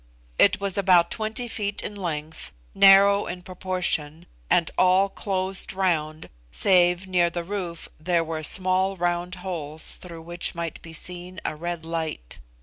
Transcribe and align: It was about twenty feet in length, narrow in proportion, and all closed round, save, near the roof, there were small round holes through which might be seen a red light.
It 0.39 0.59
was 0.59 0.79
about 0.79 1.11
twenty 1.11 1.47
feet 1.47 1.83
in 1.83 1.93
length, 1.93 2.51
narrow 2.73 3.27
in 3.27 3.43
proportion, 3.43 4.25
and 4.49 4.71
all 4.75 5.09
closed 5.09 5.73
round, 5.73 6.27
save, 6.51 7.05
near 7.05 7.29
the 7.29 7.43
roof, 7.43 7.87
there 7.99 8.23
were 8.23 8.41
small 8.41 8.97
round 8.97 9.35
holes 9.45 9.91
through 9.91 10.23
which 10.23 10.55
might 10.55 10.81
be 10.81 10.91
seen 10.93 11.39
a 11.45 11.55
red 11.55 11.85
light. 11.85 12.39